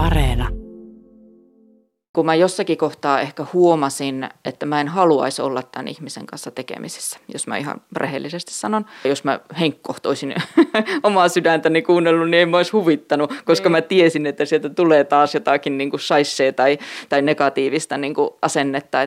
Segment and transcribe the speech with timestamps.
[0.00, 0.48] Areena.
[2.12, 7.18] Kun mä jossakin kohtaa ehkä huomasin, että mä en haluaisi olla tämän ihmisen kanssa tekemisissä,
[7.32, 8.84] jos mä ihan rehellisesti sanon.
[9.04, 10.34] Jos mä henkkohtoisin
[11.02, 15.34] omaa sydäntäni kuunnellut, niin en mä olisi huvittanut, koska mä tiesin, että sieltä tulee taas
[15.34, 16.00] jotakin niin kuin
[16.56, 16.78] tai,
[17.08, 18.98] tai negatiivista niin kuin asennetta.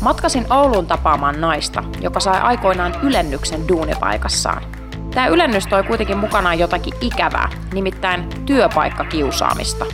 [0.00, 4.75] Matkasin Ouluun tapaamaan naista, joka sai aikoinaan ylennyksen duunipaikassaan.
[5.16, 9.86] Tämä ylennys toi kuitenkin mukanaan jotakin ikävää, nimittäin työpaikkakiusaamista.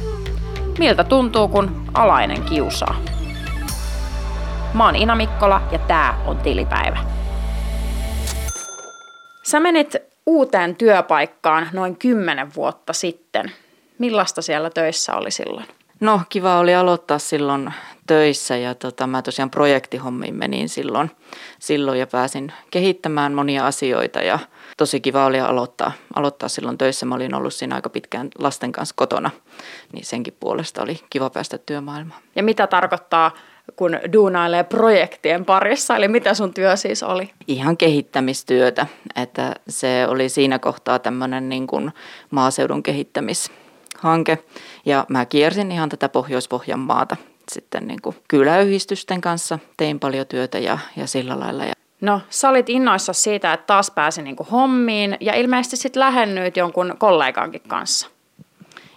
[0.79, 3.03] Miltä tuntuu, kun alainen kiusaa?
[4.75, 6.98] Mä oon Ina Mikkola ja tää on Tilipäivä.
[9.43, 13.53] Sä menit uuteen työpaikkaan noin kymmenen vuotta sitten.
[13.98, 15.67] Millaista siellä töissä oli silloin?
[16.01, 17.73] No kiva oli aloittaa silloin
[18.07, 21.11] töissä ja tota, mä tosiaan projektihommiin menin silloin,
[21.59, 24.39] silloin ja pääsin kehittämään monia asioita ja
[24.83, 27.07] tosi kiva oli aloittaa, aloittaa silloin töissä.
[27.07, 29.31] Mä olin ollut siinä aika pitkään lasten kanssa kotona,
[29.93, 32.23] niin senkin puolesta oli kiva päästä työmaailmaan.
[32.37, 33.31] Ja mitä tarkoittaa
[33.77, 37.31] kun duunailee projektien parissa, eli mitä sun työ siis oli?
[37.48, 41.93] Ihan kehittämistyötä, että se oli siinä kohtaa tämmöinen niin kuin
[42.31, 44.39] maaseudun kehittämishanke
[44.87, 47.17] ja mä kiersin ihan tätä Pohjois-Pohjanmaata
[47.53, 51.81] sitten niin kuin kyläyhdistysten kanssa, tein paljon työtä ja, ja sillä lailla.
[52.03, 56.94] No, sä olit innoissa siitä, että taas pääsi niin hommiin ja ilmeisesti sitten lähennyit jonkun
[56.98, 58.09] kollegankin kanssa.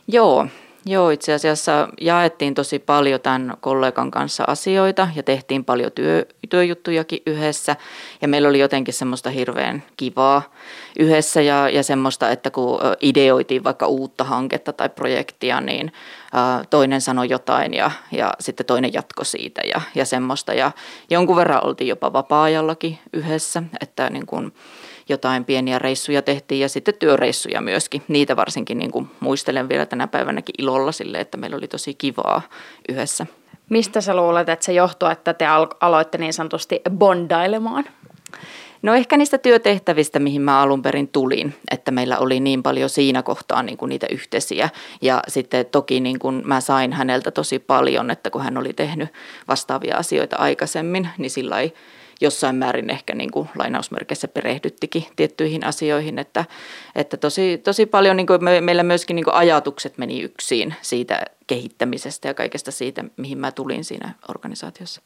[0.07, 0.47] Joo,
[0.87, 7.19] Joo, itse asiassa jaettiin tosi paljon tämän kollegan kanssa asioita ja tehtiin paljon työ, työjuttujakin
[7.25, 7.75] yhdessä.
[8.21, 10.53] Ja meillä oli jotenkin semmoista hirveän kivaa
[10.99, 15.91] yhdessä ja, ja semmoista, että kun ideoitiin vaikka uutta hanketta tai projektia, niin
[16.69, 20.53] toinen sanoi jotain ja, ja sitten toinen jatko siitä ja, ja semmoista.
[20.53, 20.71] Ja
[21.09, 24.53] jonkun verran oltiin jopa vapaa-ajallakin yhdessä, että niin kuin,
[25.09, 28.03] jotain pieniä reissuja tehtiin ja sitten työreissuja myöskin.
[28.07, 32.41] Niitä varsinkin niin kuin muistelen vielä tänä päivänäkin ilolla sille, että meillä oli tosi kivaa
[32.89, 33.25] yhdessä.
[33.69, 35.45] Mistä sä luulet, että se johtuu, että te
[35.79, 37.85] aloitte niin sanotusti bondailemaan?
[38.81, 43.23] No ehkä niistä työtehtävistä, mihin mä alun perin tulin, että meillä oli niin paljon siinä
[43.23, 44.69] kohtaa niin kuin niitä yhteisiä.
[45.01, 49.09] Ja sitten toki niin kuin mä sain häneltä tosi paljon, että kun hän oli tehnyt
[49.47, 51.73] vastaavia asioita aikaisemmin, niin sillä ei
[52.21, 56.45] jossain määrin ehkä niin kuin lainausmerkeissä perehdyttikin tiettyihin asioihin, että,
[56.95, 61.21] että tosi, tosi paljon niin kuin me, meillä myöskin niin kuin ajatukset meni yksin siitä
[61.47, 65.01] kehittämisestä ja kaikesta siitä, mihin mä tulin siinä organisaatiossa.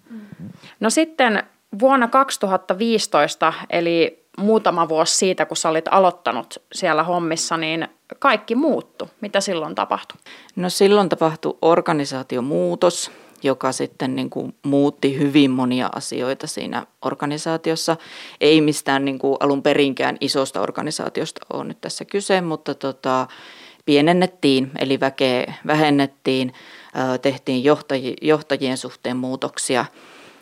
[0.80, 1.44] No sitten
[1.80, 7.88] vuonna 2015, eli muutama vuosi siitä, kun sä olit aloittanut siellä hommissa, niin
[8.19, 9.09] kaikki muuttu.
[9.22, 10.18] Mitä silloin tapahtui?
[10.56, 13.12] No silloin tapahtui organisaatiomuutos
[13.44, 17.97] joka sitten niin kuin muutti hyvin monia asioita siinä organisaatiossa.
[18.41, 23.27] Ei mistään niin kuin alun perinkään isosta organisaatiosta ole nyt tässä kyse, mutta tota,
[23.85, 26.53] pienennettiin, eli väkeä vähennettiin,
[27.22, 27.63] tehtiin
[28.22, 29.85] johtajien suhteen muutoksia.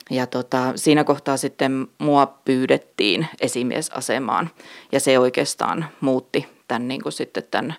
[0.09, 4.49] Ja tota, siinä kohtaa sitten mua pyydettiin esimiesasemaan
[4.91, 7.75] ja se oikeastaan muutti tämän, niin kuin sitten tämän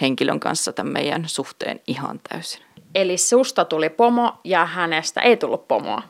[0.00, 2.69] henkilön kanssa tämän meidän suhteen ihan täysin.
[2.94, 6.02] Eli susta tuli pomo ja hänestä ei tullut pomoa.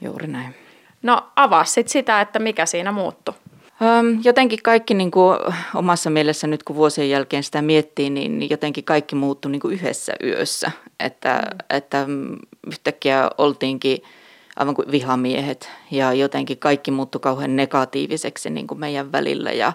[0.00, 0.54] Juuri näin.
[1.02, 3.34] No avaa sit sitä, että mikä siinä muuttui.
[3.82, 5.38] Öm, jotenkin kaikki niin kuin
[5.74, 10.12] omassa mielessä nyt kun vuosien jälkeen sitä miettii, niin jotenkin kaikki muuttui niin kuin yhdessä
[10.24, 10.70] yössä.
[11.00, 11.76] Että, mm.
[11.76, 12.06] että
[12.66, 13.98] yhtäkkiä oltiinkin–
[14.60, 19.72] aivan kuin vihamiehet ja jotenkin kaikki muuttui kauhean negatiiviseksi niin kuin meidän välillä ja,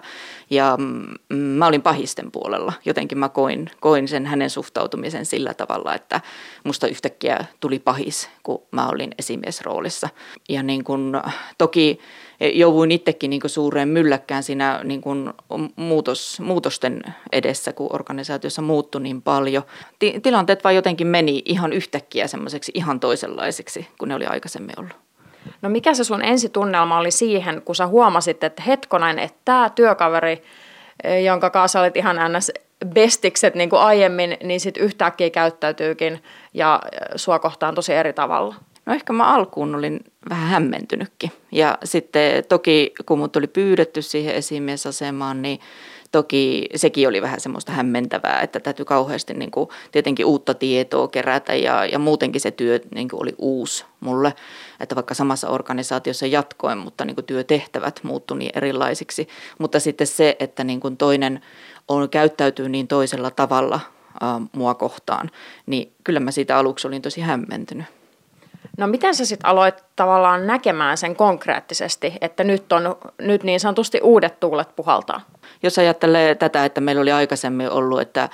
[0.50, 2.72] ja mm, mä olin pahisten puolella.
[2.84, 6.20] Jotenkin mä koin, koin sen hänen suhtautumisen sillä tavalla, että
[6.64, 10.08] musta yhtäkkiä tuli pahis, kun mä olin esimiesroolissa.
[10.48, 11.12] Ja niin kuin,
[11.58, 11.98] toki
[12.40, 15.32] jouduin itsekin niin suureen mylläkkään siinä niin kuin
[15.76, 17.02] muutos, muutosten
[17.32, 19.62] edessä, kun organisaatiossa muuttui niin paljon.
[19.98, 25.06] Ti- tilanteet vaan jotenkin meni ihan yhtäkkiä semmoiseksi ihan toisenlaiseksi kuin ne oli aikaisemmin ollut.
[25.62, 30.42] No mikä se sun ensitunnelma oli siihen, kun sä huomasit, että hetkonen, että tämä työkaveri,
[31.04, 32.52] e, jonka kanssa olit ihan ns
[32.88, 36.22] bestikset niin kuin aiemmin, niin sitten yhtäkkiä käyttäytyykin
[36.54, 38.54] ja e, sua kohtaan tosi eri tavalla?
[38.86, 40.00] No ehkä mä alkuun olin
[40.30, 41.32] vähän hämmentynytkin.
[41.52, 45.60] Ja sitten toki kun mut oli pyydetty siihen esimiesasemaan, niin
[46.12, 51.54] toki sekin oli vähän semmoista hämmentävää, että täytyy kauheasti niin kuin, tietenkin uutta tietoa kerätä
[51.54, 54.34] ja, ja muutenkin se työ niin kuin oli uusi mulle,
[54.80, 59.28] että vaikka samassa organisaatiossa jatkoin, mutta niin kuin työtehtävät muuttui niin erilaisiksi.
[59.58, 61.40] Mutta sitten se, että niin kuin toinen
[61.88, 63.80] on, käyttäytyy niin toisella tavalla
[64.20, 65.30] ää, mua kohtaan,
[65.66, 67.95] niin kyllä mä siitä aluksi olin tosi hämmentynyt.
[68.76, 74.00] No miten sä sitten aloit tavallaan näkemään sen konkreettisesti, että nyt on nyt niin sanotusti
[74.02, 75.20] uudet tuulet puhaltaa?
[75.62, 78.28] Jos ajattelee tätä, että meillä oli aikaisemmin ollut, että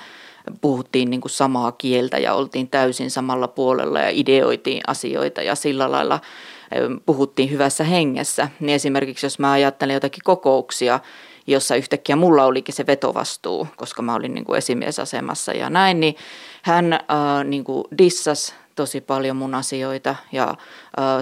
[0.61, 5.91] puhuttiin niin kuin samaa kieltä ja oltiin täysin samalla puolella ja ideoitiin asioita ja sillä
[5.91, 6.19] lailla
[7.05, 8.49] puhuttiin hyvässä hengessä.
[8.59, 10.99] Niin esimerkiksi jos mä ajattelen jotakin kokouksia,
[11.47, 16.15] jossa yhtäkkiä mulla olikin se vetovastuu, koska mä olin niin kuin esimiesasemassa ja näin, niin
[16.61, 16.99] hän äh,
[17.45, 20.55] niin kuin dissas tosi paljon mun asioita ja äh,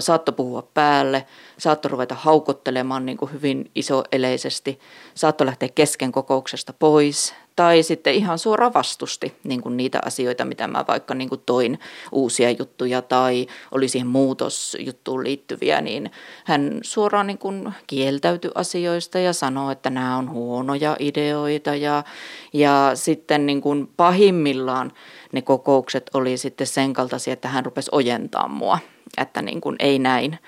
[0.00, 1.26] saattoi puhua päälle,
[1.58, 4.80] saattoi ruveta haukottelemaan niin kuin hyvin isoeleisesti,
[5.14, 10.66] saattoi lähteä kesken kokouksesta pois tai sitten ihan suoraan vastusti niin kuin niitä asioita, mitä
[10.66, 11.78] mä vaikka niin kuin toin
[12.12, 16.10] uusia juttuja tai oli siihen muutosjuttuun liittyviä, niin
[16.44, 22.04] hän suoraan niin kuin kieltäytyi asioista ja sanoi, että nämä on huonoja ideoita ja,
[22.52, 24.92] ja sitten niin kuin pahimmillaan
[25.32, 28.78] ne kokoukset oli sitten sen kaltaisia, että hän rupesi ojentaa mua,
[29.18, 30.38] että niin kuin ei näin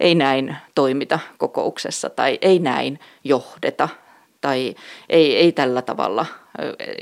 [0.00, 3.88] ei näin toimita kokouksessa tai ei näin johdeta
[4.42, 4.74] tai
[5.08, 6.26] ei, ei tällä tavalla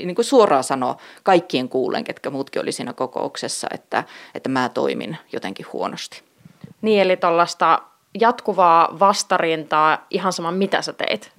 [0.03, 4.03] niin kuin suoraan sanoa kaikkien kuulen, ketkä muutkin oli siinä kokouksessa, että,
[4.35, 6.23] että mä toimin jotenkin huonosti.
[6.81, 7.81] Niin, eli tuollaista
[8.19, 11.31] jatkuvaa vastarintaa ihan sama mitä sä teit?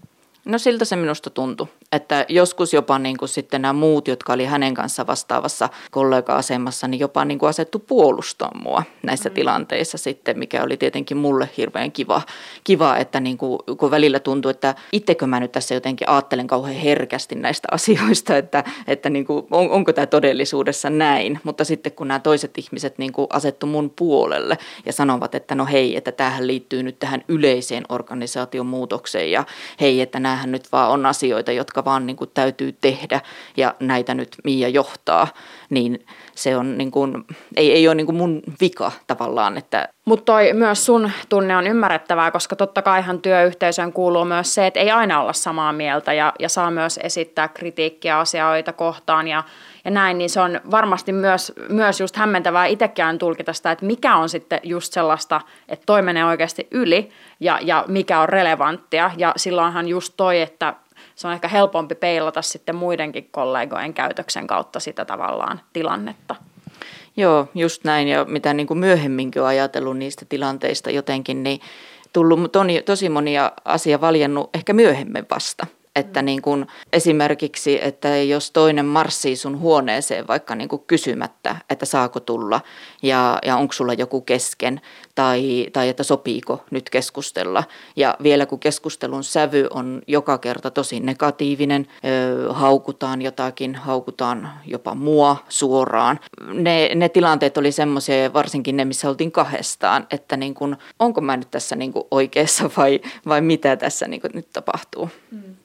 [0.45, 1.67] No siltä se minusta tuntui.
[1.93, 7.01] Että joskus jopa niin kuin sitten nämä muut, jotka oli hänen kanssa vastaavassa kollega-asemassa, niin
[7.01, 9.35] jopa niin kuin asettu puolustamaan mua näissä mm.
[9.35, 12.23] tilanteissa sitten, mikä oli tietenkin mulle hirveän kiva,
[12.65, 16.77] kiva että niin kuin, kun välillä tuntui, että itsekö mä nyt tässä jotenkin ajattelen kauhean
[16.77, 21.41] herkästi näistä asioista, että, että niin kuin, on, onko tämä todellisuudessa näin.
[21.45, 25.67] Mutta sitten kun nämä toiset ihmiset niin kuin asettu mun puolelle ja sanovat, että no
[25.67, 29.45] hei, että tämähän liittyy nyt tähän yleiseen organisaation muutokseen ja
[29.81, 33.21] hei, että näähän nyt vaan on asioita, jotka vaan niin kuin täytyy tehdä
[33.57, 35.29] ja näitä nyt Mia johtaa,
[35.71, 37.25] niin se on niin kuin,
[37.57, 39.59] ei, ei ole niin kuin mun vika tavallaan.
[39.59, 39.89] Että...
[40.05, 44.91] Mutta myös sun tunne on ymmärrettävää, koska totta kaihan työyhteisöön kuuluu myös se, että ei
[44.91, 49.45] aina olla samaa mieltä ja, ja saa myös esittää kritiikkiä asioita kohtaan ja,
[49.85, 54.17] ja näin, niin se on varmasti myös, myös just hämmentävää itsekään tulkita sitä, että mikä
[54.17, 59.11] on sitten just sellaista, että toi menee oikeasti yli ja, ja mikä on relevanttia.
[59.17, 60.75] Ja silloinhan just toi, että
[61.15, 66.35] se on ehkä helpompi peilata sitten muidenkin kollegojen käytöksen kautta sitä tavallaan tilannetta.
[67.17, 68.09] Joo, just näin.
[68.09, 71.61] Ja mitä niin kuin myöhemminkin on ajatellut niistä tilanteista jotenkin, niin
[72.13, 72.53] tullut
[72.85, 75.67] tosi monia asia valjennut ehkä myöhemmin vasta.
[75.97, 81.87] Että niin kuin esimerkiksi, että jos toinen marssii sun huoneeseen vaikka niin kuin kysymättä, että
[81.87, 82.61] saako tulla
[83.03, 84.81] ja, ja onko sulla joku kesken
[85.15, 87.65] tai, tai että sopiiko nyt keskustella.
[87.97, 94.95] Ja vielä kun keskustelun sävy on joka kerta tosi negatiivinen, ö, haukutaan jotakin, haukutaan jopa
[94.95, 96.21] mua suoraan.
[96.53, 101.37] Ne, ne tilanteet oli semmoisia, varsinkin ne, missä oltiin kahdestaan, että niin kuin, onko mä
[101.37, 105.11] nyt tässä niin kuin oikeassa vai, vai mitä tässä niin kuin nyt tapahtuu.
[105.31, 105.62] Mm.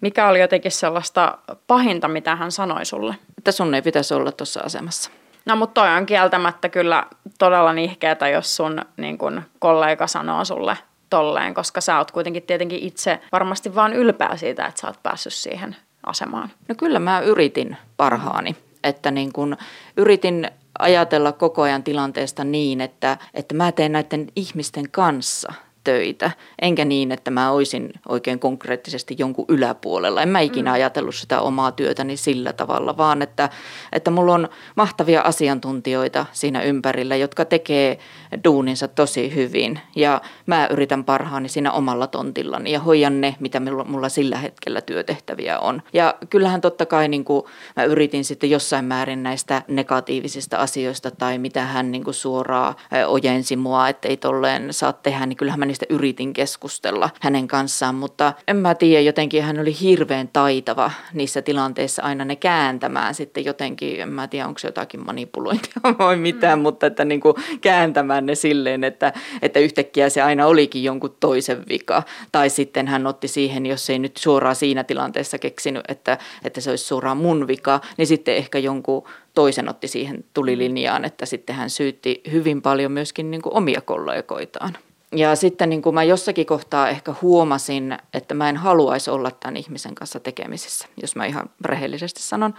[0.00, 3.14] Mikä oli jotenkin sellaista pahinta, mitä hän sanoi sulle?
[3.38, 5.10] Että sun ei pitäisi olla tuossa asemassa.
[5.46, 7.06] No mutta toi on kieltämättä kyllä
[7.38, 10.78] todella nihkeetä, jos sun niin kun, kollega sanoo sulle
[11.10, 15.32] tolleen, koska sä oot kuitenkin tietenkin itse varmasti vaan ylpeä siitä, että sä oot päässyt
[15.32, 16.50] siihen asemaan.
[16.68, 19.56] No kyllä mä yritin parhaani, että niin kun
[19.96, 25.52] yritin ajatella koko ajan tilanteesta niin, että, että mä teen näiden ihmisten kanssa–
[25.88, 26.30] töitä,
[26.62, 30.22] enkä niin, että mä olisin oikein konkreettisesti jonkun yläpuolella.
[30.22, 30.74] En mä ikinä mm.
[30.74, 33.48] ajatellut sitä omaa työtäni sillä tavalla, vaan että,
[33.92, 37.98] että mulla on mahtavia asiantuntijoita siinä ympärillä, jotka tekee
[38.44, 39.80] duuninsa tosi hyvin.
[39.96, 45.58] Ja mä yritän parhaani siinä omalla tontillani ja hoidan ne, mitä mulla sillä hetkellä työtehtäviä
[45.58, 45.82] on.
[45.92, 47.44] Ja kyllähän totta kai niin kuin
[47.76, 52.74] mä yritin sitten jossain määrin näistä negatiivisista asioista tai mitä hän niin kuin suoraan
[53.06, 57.94] ojensi mua, että ei tolleen saa tehdä, niin kyllähän mä niistä yritin keskustella hänen kanssaan,
[57.94, 63.44] mutta en mä tiedä, jotenkin hän oli hirveän taitava niissä tilanteissa aina ne kääntämään sitten
[63.44, 66.62] jotenkin, en mä tiedä, onko se jotakin manipulointia vai mitään, mm.
[66.62, 71.64] mutta että niin kuin kääntämään ne silleen, että, että yhtäkkiä se aina olikin jonkun toisen
[71.68, 72.02] vika.
[72.32, 76.70] Tai sitten hän otti siihen, jos ei nyt suoraan siinä tilanteessa keksinyt, että, että se
[76.70, 81.70] olisi suoraan mun vika, niin sitten ehkä jonkun toisen otti siihen tulilinjaan, että sitten hän
[81.70, 84.76] syytti hyvin paljon myöskin niin kuin omia kollegoitaan.
[85.12, 89.56] Ja sitten niin kuin mä jossakin kohtaa ehkä huomasin, että mä en haluaisi olla tämän
[89.56, 92.54] ihmisen kanssa tekemisissä, jos mä ihan rehellisesti sanon.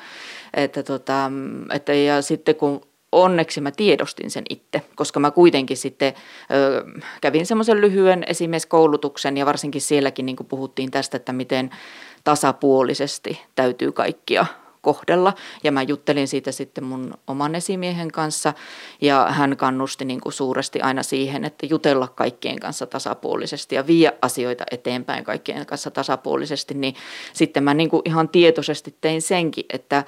[0.53, 1.31] Että tota,
[1.73, 6.13] että ja sitten kun onneksi mä tiedostin sen itse, koska mä kuitenkin sitten
[6.51, 6.85] ö,
[7.21, 11.69] kävin semmoisen lyhyen esimieskoulutuksen ja varsinkin sielläkin niin puhuttiin tästä, että miten
[12.23, 14.45] tasapuolisesti täytyy kaikkia
[14.81, 15.33] kohdella.
[15.63, 18.53] Ja mä juttelin siitä sitten mun oman esimiehen kanssa
[19.01, 24.13] ja hän kannusti niin kuin suuresti aina siihen, että jutella kaikkien kanssa tasapuolisesti ja viedä
[24.21, 26.73] asioita eteenpäin kaikkien kanssa tasapuolisesti.
[26.73, 26.95] Niin
[27.33, 30.03] sitten mä niin kuin ihan tietoisesti tein senkin, että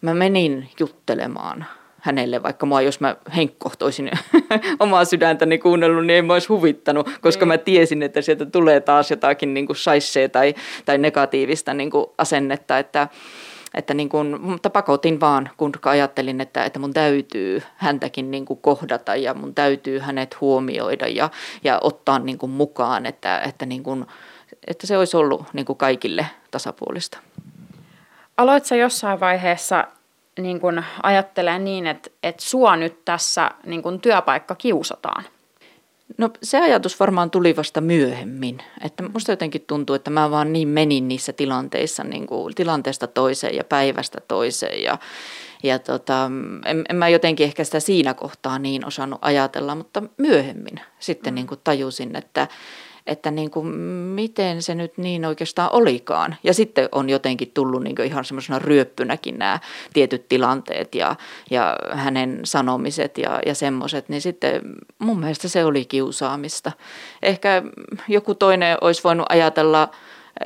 [0.00, 1.66] mä menin juttelemaan
[2.02, 4.10] hänelle, vaikka mua, jos mä henkkohtoisin
[4.80, 7.48] omaa sydäntäni kuunnellut, niin ei mä olisi huvittanut, koska niin.
[7.48, 10.54] mä tiesin, että sieltä tulee taas jotakin niin kuin saissee tai,
[10.84, 13.08] tai negatiivista niin kuin asennetta, että,
[13.74, 18.58] että niin kuin, mutta pakotin vaan, kun ajattelin, että, että mun täytyy häntäkin niin kuin
[18.60, 21.30] kohdata ja mun täytyy hänet huomioida ja,
[21.64, 24.06] ja ottaa niin kuin mukaan, että, että, niin kuin,
[24.66, 27.18] että se olisi ollut niin kuin kaikille tasapuolista.
[28.36, 29.86] Aloitko jossain vaiheessa
[30.38, 35.24] niin kuin ajattelee niin, että, että sua nyt tässä niin kuin työpaikka kiusataan?
[36.18, 38.58] No se ajatus varmaan tuli vasta myöhemmin.
[38.84, 43.56] Että musta jotenkin tuntuu, että mä vaan niin menin niissä tilanteissa niin kuin tilanteesta toiseen
[43.56, 44.82] ja päivästä toiseen.
[44.82, 44.98] Ja,
[45.62, 46.30] ja tota,
[46.64, 51.34] en, en mä jotenkin ehkä sitä siinä kohtaa niin osannut ajatella, mutta myöhemmin sitten mm.
[51.34, 52.48] niin kuin tajusin, että,
[53.06, 56.36] että niin kuin, miten se nyt niin oikeastaan olikaan.
[56.44, 59.58] Ja sitten on jotenkin tullut niin ihan semmoisena ryöppynäkin nämä
[59.92, 61.16] tietyt tilanteet ja,
[61.50, 64.62] ja hänen sanomiset ja, ja semmoiset, niin sitten
[64.98, 66.72] mun mielestä se oli kiusaamista.
[67.22, 67.62] Ehkä
[68.08, 69.88] joku toinen olisi voinut ajatella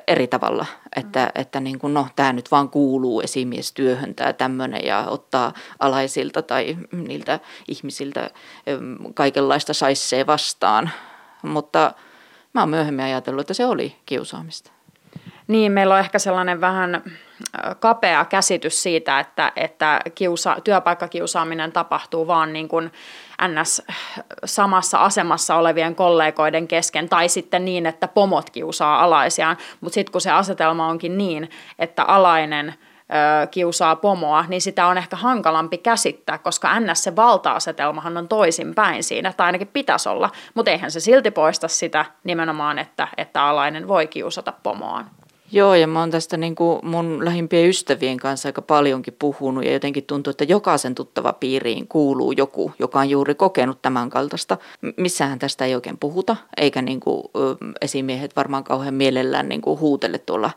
[0.06, 1.40] eri tavalla, että, mm.
[1.40, 6.76] että niin kuin, no, tämä nyt vaan kuuluu esimiestyöhön tämä tämmöinen ja ottaa alaisilta tai
[6.92, 8.30] niiltä ihmisiltä
[9.14, 10.90] kaikenlaista saissee vastaan.
[11.42, 11.92] Mutta
[12.56, 14.70] Mä oon myöhemmin ajatellut, että se oli kiusaamista.
[15.48, 17.02] Niin, meillä on ehkä sellainen vähän
[17.80, 22.92] kapea käsitys siitä, että, että kiusa, työpaikkakiusaaminen tapahtuu vaan niin kuin
[23.48, 23.82] ns.
[24.44, 30.20] samassa asemassa olevien kollegoiden kesken, tai sitten niin, että pomot kiusaa alaisiaan, mutta sitten kun
[30.20, 32.74] se asetelma onkin niin, että alainen–
[33.50, 37.04] kiusaa pomoa, niin sitä on ehkä hankalampi käsittää, koska ns.
[37.04, 42.04] se valta-asetelmahan on toisinpäin siinä, tai ainakin pitäisi olla, mutta eihän se silti poista sitä
[42.24, 45.10] nimenomaan, että, että alainen voi kiusata pomoaan.
[45.52, 49.72] Joo, ja mä oon tästä niin kuin mun lähimpien ystävien kanssa aika paljonkin puhunut ja
[49.72, 54.56] jotenkin tuntuu, että jokaisen tuttava piiriin kuuluu joku, joka on juuri kokenut tämän kaltaista.
[54.96, 57.22] Missähän tästä ei oikein puhuta, eikä niin kuin,
[57.80, 60.50] esimiehet varmaan kauhean mielellään niin kuin huutele tuolla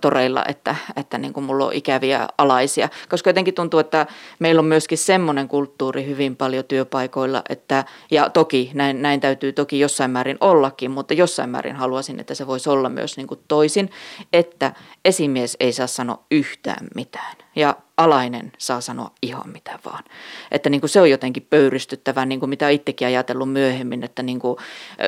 [0.00, 2.88] toreilla, että, että niin kuin mulla on ikäviä alaisia.
[3.08, 4.06] Koska jotenkin tuntuu, että
[4.38, 9.80] meillä on myöskin semmoinen kulttuuri hyvin paljon työpaikoilla, että, ja toki näin, näin täytyy toki
[9.80, 13.90] jossain määrin ollakin, mutta jossain määrin haluaisin, että se voisi olla myös niin kuin toisin
[14.32, 14.72] että
[15.04, 20.04] esimies ei saa sanoa yhtään mitään ja alainen saa sanoa ihan mitä vaan.
[20.50, 24.38] Että niin kuin se on jotenkin pöyristyttävää, niin kuin mitä itsekin ajatellut myöhemmin, että niin
[24.38, 24.56] kuin,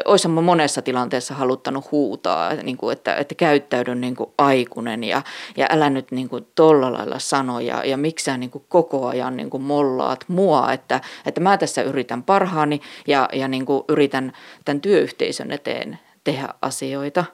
[0.05, 5.23] olisi monessa tilanteessa haluttanut huutaa, niin kuin, että, että käyttäydyn niin kuin aikuinen ja,
[5.57, 9.07] ja älä nyt niin kuin tolla lailla sano ja, ja miksi sä niin kuin koko
[9.07, 13.85] ajan niin kuin mollaat mua, että, että mä tässä yritän parhaani ja, ja niin kuin
[13.89, 14.33] yritän
[14.65, 17.25] tämän työyhteisön eteen tehdä asioita.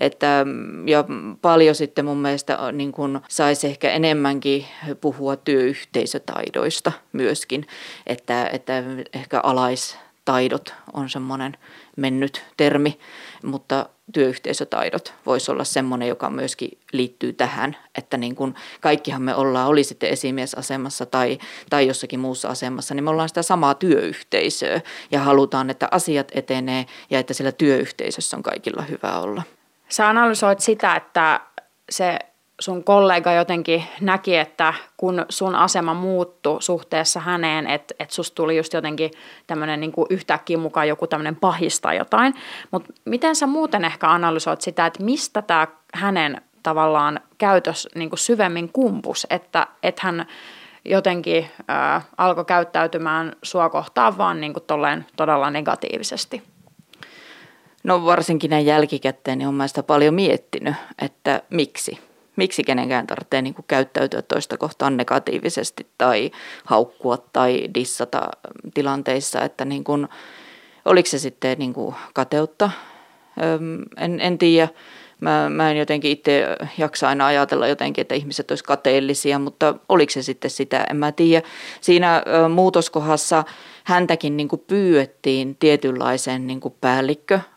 [0.00, 0.46] Että,
[0.86, 1.04] ja
[1.42, 4.66] paljon sitten mun mielestä niin kun saisi ehkä enemmänkin
[5.00, 7.66] puhua työyhteisötaidoista myöskin,
[8.06, 8.82] että, että
[9.14, 11.56] ehkä alaistaidot on semmoinen
[11.96, 12.98] mennyt termi,
[13.42, 19.68] mutta työyhteisötaidot voisi olla semmoinen, joka myöskin liittyy tähän, että niin kun kaikkihan me ollaan,
[19.68, 21.38] oli sitten esimiesasemassa tai,
[21.70, 26.86] tai jossakin muussa asemassa, niin me ollaan sitä samaa työyhteisöä ja halutaan, että asiat etenee
[27.10, 29.42] ja että siellä työyhteisössä on kaikilla hyvä olla.
[29.88, 31.40] Sä analysoit sitä, että
[31.90, 32.18] se
[32.60, 38.56] sun kollega jotenkin näki, että kun sun asema muuttui suhteessa häneen, että et susta tuli
[38.56, 39.10] just jotenkin
[39.46, 42.34] tämmöinen niin yhtäkkiä mukaan joku tämmöinen pahista jotain.
[42.70, 48.18] Mutta miten sä muuten ehkä analysoit sitä, että mistä tämä hänen tavallaan käytös niin kuin
[48.18, 50.26] syvemmin kumpus, että et hän
[50.84, 54.64] jotenkin äh, alkoi käyttäytymään sua kohtaan vaan niin kuin
[55.16, 56.53] todella negatiivisesti?
[57.84, 61.98] No varsinkin näin jälkikäteen niin olen sitä paljon miettinyt, että miksi.
[62.36, 66.30] Miksi kenenkään tarvitsee niin kuin käyttäytyä toista kohtaan negatiivisesti tai
[66.64, 68.28] haukkua tai dissata
[68.74, 70.08] tilanteissa, että niin kuin,
[70.84, 72.70] oliko se sitten niin kuin kateutta,
[73.96, 74.68] en, en tiedä.
[75.20, 76.46] Mä, mä en jotenkin itse
[76.78, 81.12] jaksa aina ajatella jotenkin, että ihmiset olisivat kateellisia, mutta oliko se sitten sitä, en mä
[81.12, 81.46] tiedä.
[81.80, 82.22] Siinä
[82.54, 83.44] muutoskohdassa
[83.84, 86.74] häntäkin niin kuin pyydettiin tietynlaiseen niin kuin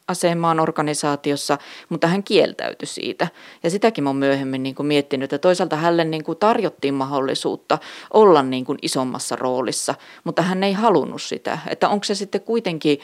[0.07, 1.57] päällikköasemaan organisaatiossa,
[1.89, 3.27] mutta hän kieltäytyi siitä.
[3.63, 7.77] Ja sitäkin oon myöhemmin niin kuin miettinyt, että toisaalta hänelle niin kuin tarjottiin mahdollisuutta
[8.13, 11.59] olla niin kuin isommassa roolissa, mutta hän ei halunnut sitä.
[11.67, 12.99] Että onko se sitten kuitenkin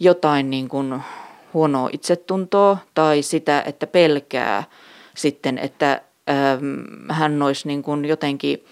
[0.00, 1.02] jotain niin kuin
[1.54, 4.64] huonoa itsetuntoa tai sitä, että pelkää
[5.14, 6.02] sitten, että
[7.08, 8.64] hän olisi niin kuin jotenkin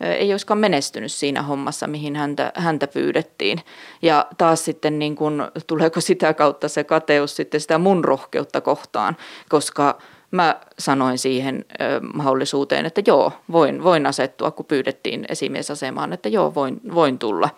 [0.00, 3.60] ei olisikaan menestynyt siinä hommassa, mihin häntä, häntä pyydettiin.
[4.02, 9.16] Ja taas sitten niin kun, tuleeko sitä kautta se kateus sitten sitä mun rohkeutta kohtaan,
[9.48, 9.98] koska
[10.30, 16.54] mä sanoin siihen ö, mahdollisuuteen, että joo, voin, voin asettua, kun pyydettiin esimiesasemaan, että joo,
[16.54, 17.50] voin, voin tulla.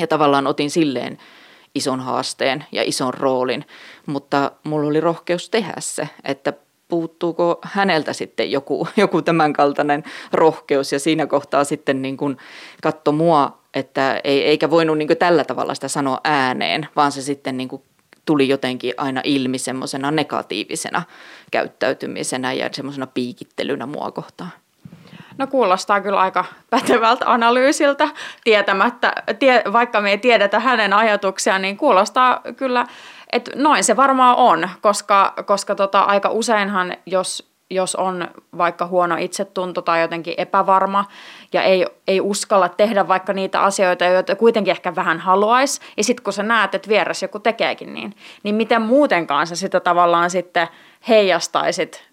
[0.00, 1.18] Ja tavallaan otin silleen
[1.74, 3.64] ison haasteen ja ison roolin,
[4.06, 6.52] mutta mulla oli rohkeus tehdä se, että
[6.88, 12.36] puuttuuko häneltä sitten joku, joku tämänkaltainen rohkeus ja siinä kohtaa sitten niin kuin
[12.82, 17.22] katso mua, että ei, eikä voinut niin kuin tällä tavalla sitä sanoa ääneen, vaan se
[17.22, 17.82] sitten niin kuin
[18.24, 21.02] tuli jotenkin aina ilmi semmoisena negatiivisena
[21.50, 24.50] käyttäytymisenä ja semmoisena piikittelynä mua kohtaan.
[25.38, 28.08] No kuulostaa kyllä aika pätevältä analyysiltä,
[28.44, 32.86] tietämättä, tie, vaikka me ei tiedetä hänen ajatuksia, niin kuulostaa kyllä,
[33.32, 39.16] että noin se varmaan on, koska, koska tota, aika useinhan, jos, jos on vaikka huono
[39.18, 41.04] itsetunto tai jotenkin epävarma
[41.52, 46.24] ja ei, ei uskalla tehdä vaikka niitä asioita, joita kuitenkin ehkä vähän haluaisi, ja sitten
[46.24, 50.68] kun sä näet, että vieressä joku tekeekin niin, niin miten muutenkaan sä sitä tavallaan sitten
[51.08, 52.08] heijastaisit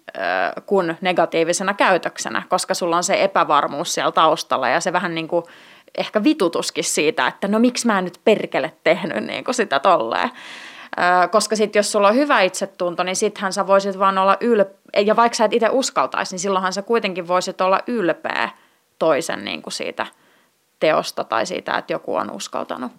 [0.65, 5.45] kuin negatiivisena käytöksenä, koska sulla on se epävarmuus siellä taustalla ja se vähän niin kuin
[5.98, 10.29] ehkä vitutuskin siitä, että no miksi mä en nyt perkele tehnyt niin kuin sitä tolleen.
[11.32, 15.16] Koska sitten jos sulla on hyvä itsetunto, niin sittenhän sä voisit vaan olla ylpeä, ja
[15.16, 18.50] vaikka sä et itse uskaltaisi, niin silloinhan sä kuitenkin voisit olla ylpeä
[19.00, 20.06] toisen niin kuin siitä
[20.80, 22.92] teosta tai siitä, että joku on uskaltanut.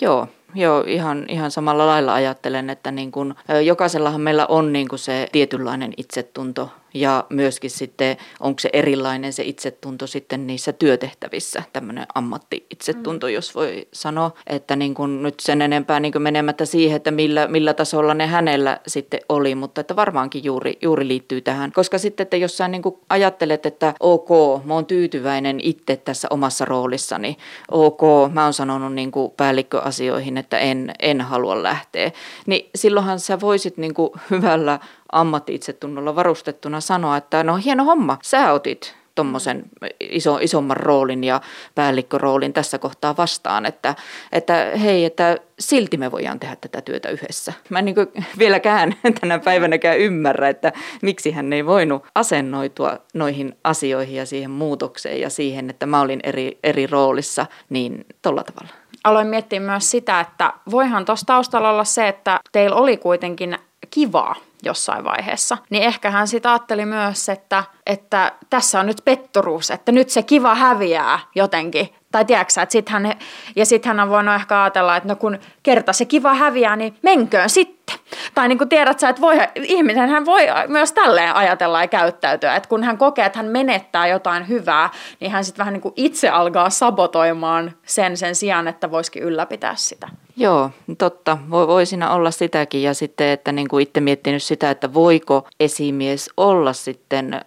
[0.00, 4.98] Joo, Joo, ihan, ihan samalla lailla ajattelen, että niin kun, jokaisellahan meillä on niin kun
[4.98, 12.06] se tietynlainen itsetunto ja myöskin sitten onko se erilainen se itsetunto sitten niissä työtehtävissä, tämmöinen
[12.14, 13.32] ammatti-itsetunto, mm.
[13.32, 17.48] jos voi sanoa, että niin kun nyt sen enempää niin kun menemättä siihen, että millä,
[17.48, 22.24] millä tasolla ne hänellä sitten oli, mutta että varmaankin juuri, juuri liittyy tähän, koska sitten,
[22.24, 24.28] että jos sä niin ajattelet, että ok,
[24.64, 27.36] mä oon tyytyväinen itse tässä omassa roolissani,
[27.70, 28.00] ok,
[28.32, 32.10] mä oon sanonut niin päällikköasioihin, että en, en halua lähteä,
[32.46, 33.94] niin silloinhan sä voisit niin
[34.30, 34.78] hyvällä
[35.12, 39.62] ammatti-itsetunnolla varustettuna sanoa, että no hieno homma, sä otit tuommoisen
[40.00, 41.40] iso, isomman roolin ja
[41.74, 43.94] päällikköroolin tässä kohtaa vastaan, että,
[44.32, 47.52] että hei, että silti me voidaan tehdä tätä työtä yhdessä.
[47.68, 47.96] Mä en niin
[48.38, 50.72] vieläkään tänä päivänäkään ymmärrä, että
[51.02, 56.20] miksi hän ei voinut asennoitua noihin asioihin ja siihen muutokseen ja siihen, että mä olin
[56.22, 58.74] eri, eri roolissa, niin tolla tavalla.
[59.04, 63.58] Aloin miettiä myös sitä, että voihan tuossa taustalla olla se, että teillä oli kuitenkin
[63.90, 65.58] kivaa jossain vaiheessa.
[65.70, 70.22] Niin ehkä hän sitten ajatteli myös, että, että tässä on nyt petturuus, että nyt se
[70.22, 71.94] kiva häviää jotenkin.
[72.12, 73.14] Tai tiedätkö että sit hän,
[73.56, 76.96] ja sitten hän on voinut ehkä ajatella, että no kun kerta se kiva häviää, niin
[77.02, 77.98] menköön sitten.
[78.34, 82.56] Tai niin kuin tiedät sä, että voi, ihminen hän voi myös tälleen ajatella ja käyttäytyä,
[82.56, 85.94] että kun hän kokee, että hän menettää jotain hyvää, niin hän sitten vähän niin kuin
[85.96, 90.08] itse alkaa sabotoimaan sen sen sijaan, että voisikin ylläpitää sitä.
[90.36, 91.38] Joo, totta.
[91.50, 96.30] Voi, siinä olla sitäkin ja sitten, että niin kuin itse miettinyt sitä, että voiko esimies
[96.36, 97.40] olla sitten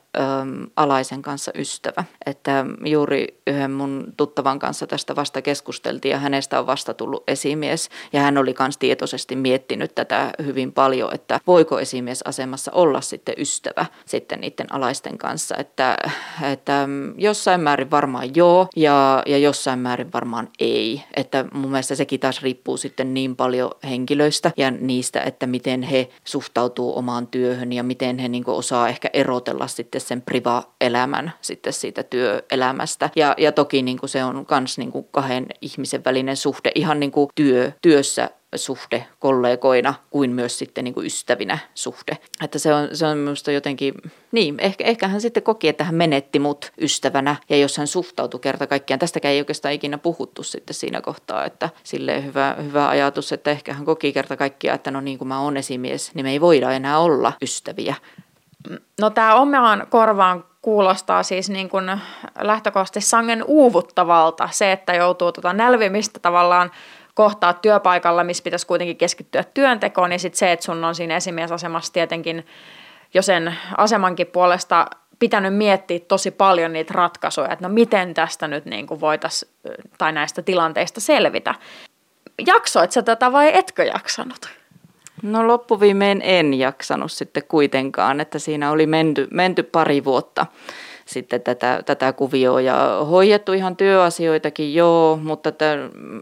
[0.75, 2.03] alaisen kanssa ystävä.
[2.25, 7.89] Että juuri yhden mun tuttavan kanssa tästä vasta keskusteltiin ja hänestä on vasta tullut esimies
[8.13, 13.85] ja hän oli myös tietoisesti miettinyt tätä hyvin paljon, että voiko esimiesasemassa olla sitten ystävä
[14.05, 15.55] sitten niiden alaisten kanssa.
[15.57, 15.97] Että,
[16.51, 21.03] että jossain määrin varmaan joo ja, ja jossain määrin varmaan ei.
[21.15, 26.09] Että mun mielestä sekin taas riippuu sitten niin paljon henkilöistä ja niistä, että miten he
[26.23, 32.03] suhtautuu omaan työhön ja miten he niin osaa ehkä erotella sitten sen priva-elämän sitten siitä
[32.03, 33.09] työelämästä.
[33.15, 37.71] Ja, ja toki niin se on myös niin kahden ihmisen välinen suhde ihan niin työ,
[37.81, 42.17] työssä suhde kollegoina kuin myös sitten niin kuin ystävinä suhde.
[42.43, 43.93] Että se on, se on minusta jotenkin,
[44.31, 48.39] niin ehkä, ehkä hän sitten koki, että hän menetti mut ystävänä ja jos hän suhtautui
[48.39, 53.31] kerta kaikkiaan, tästäkään ei oikeastaan ikinä puhuttu sitten siinä kohtaa, että silleen hyvä, hyvä ajatus,
[53.31, 56.31] että ehkä hän koki kerta kaikkiaan, että no niin kuin mä oon esimies, niin me
[56.31, 57.95] ei voida enää olla ystäviä.
[59.01, 62.01] No tämä omaan korvaan kuulostaa siis niin kuin
[62.39, 66.71] lähtökohtaisesti sangen uuvuttavalta se, että joutuu tota nälvimistä tavallaan
[67.13, 71.93] kohtaa työpaikalla, missä pitäisi kuitenkin keskittyä työntekoon, niin sitten se, että sun on siinä esimiesasemassa
[71.93, 72.45] tietenkin
[73.13, 74.87] jo sen asemankin puolesta
[75.19, 79.51] pitänyt miettiä tosi paljon niitä ratkaisuja, että no miten tästä nyt niin kuin voitaisiin
[79.97, 81.55] tai näistä tilanteista selvitä.
[82.47, 84.49] Jaksoit sä tätä vai etkö jaksanut?
[85.23, 90.45] No loppuviimein en jaksanut sitten kuitenkaan, että siinä oli menty, menty pari vuotta
[91.05, 95.77] sitten tätä, tätä kuvioa ja hoidettu ihan työasioitakin joo, mutta että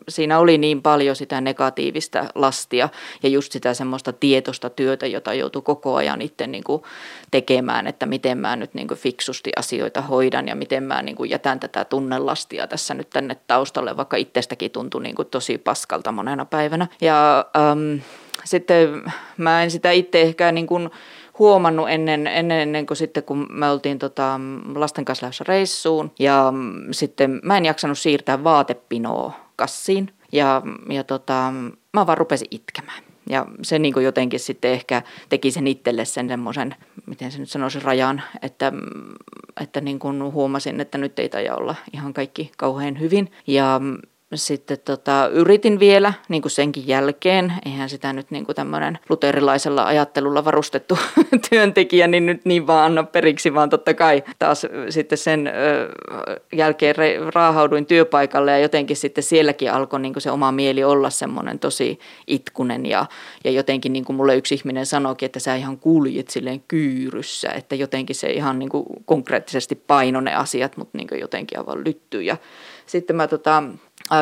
[0.09, 2.89] siinä oli niin paljon sitä negatiivista lastia
[3.23, 6.83] ja just sitä semmoista tietoista työtä, jota joutui koko ajan itse niin kuin
[7.31, 11.29] tekemään, että miten mä nyt niin kuin fiksusti asioita hoidan ja miten mä niin kuin
[11.29, 16.45] jätän tätä tunnelastia tässä nyt tänne taustalle, vaikka itsestäkin tuntui niin kuin tosi paskalta monena
[16.45, 16.87] päivänä.
[17.01, 17.99] Ja äm,
[18.43, 19.03] sitten
[19.37, 20.89] mä en sitä itse ehkä niin kuin
[21.39, 24.39] huomannut ennen, ennen, ennen kuin sitten, kun me oltiin tota,
[24.75, 26.11] lasten kanssa lähdössä reissuun.
[26.19, 26.53] Ja
[26.91, 30.09] sitten mä en jaksanut siirtää vaatepinoa kassiin.
[30.31, 31.53] Ja, ja tota,
[31.93, 33.03] mä vaan rupesin itkemään.
[33.29, 37.49] Ja se niin kuin jotenkin sitten ehkä teki sen itselle sen semmoisen, miten se nyt
[37.49, 38.71] sanoisi, rajan, että,
[39.61, 43.31] että niin kuin huomasin, että nyt ei taida olla ihan kaikki kauhean hyvin.
[43.47, 43.81] Ja
[44.37, 49.85] sitten tota, yritin vielä niin kuin senkin jälkeen, eihän sitä nyt niin kuin tämmöinen luterilaisella
[49.85, 50.97] ajattelulla varustettu
[51.49, 55.51] työntekijä, niin nyt niin vaan anna periksi, vaan totta kai taas sitten sen ö,
[56.53, 56.95] jälkeen
[57.33, 61.99] raahauduin työpaikalle ja jotenkin sitten sielläkin alkoi niin kuin se oma mieli olla semmoinen tosi
[62.27, 63.05] itkunen ja,
[63.43, 67.75] ja jotenkin niin kuin mulle yksi ihminen sanoikin, että sä ihan kuljet silleen kyyryssä, että
[67.75, 72.21] jotenkin se ihan niin kuin konkreettisesti paino ne asiat, mutta niin kuin jotenkin aivan lyttyy
[72.21, 72.37] ja
[72.85, 73.63] sitten mä tota,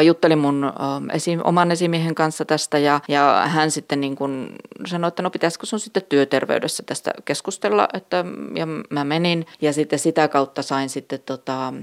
[0.05, 0.73] juttelin mun
[1.13, 5.65] esi- oman esimiehen kanssa tästä ja, ja hän sitten niin kuin sanoi, että no pitäisikö
[5.65, 9.45] sun sitten työterveydessä tästä keskustella, että, ja mä menin.
[9.61, 11.73] Ja sitten sitä kautta sain sitten tota,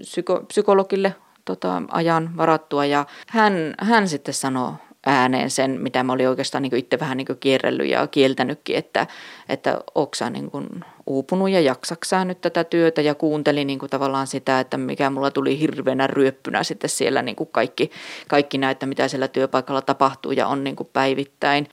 [0.00, 4.72] psyko- psykologille tota, ajan varattua ja hän, hän sitten sanoi
[5.06, 9.06] ääneen sen, mitä mä olin oikeastaan niin itse vähän niin kierrellyt ja kieltänytkin, että,
[9.48, 10.66] että onko niin kuin
[11.08, 15.30] uupunut ja jaksaksaa nyt tätä työtä ja kuuntelin niin kuin tavallaan sitä, että mikä mulla
[15.30, 17.90] tuli hirveänä ryöppynä sitten siellä niin kuin kaikki,
[18.28, 21.68] kaikki näitä, mitä siellä työpaikalla tapahtuu ja on niin kuin päivittäin.